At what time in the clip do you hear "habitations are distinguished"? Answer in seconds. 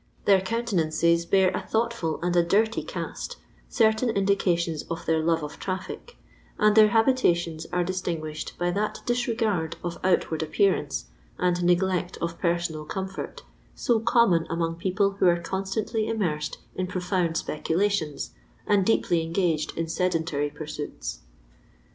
6.87-8.57